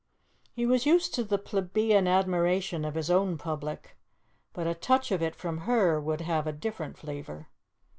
He 0.55 0.65
was 0.65 0.87
used 0.87 1.13
to 1.13 1.23
the 1.23 1.37
plebeian 1.37 2.07
admiration 2.07 2.85
of 2.85 2.95
his 2.95 3.11
own 3.11 3.37
public, 3.37 3.97
but 4.51 4.65
a 4.65 4.73
touch 4.73 5.11
of 5.11 5.21
it 5.21 5.35
from 5.35 5.59
her 5.69 6.01
would 6.01 6.21
have 6.21 6.47
a 6.47 6.51
different 6.51 6.97
flavour. 6.97 7.49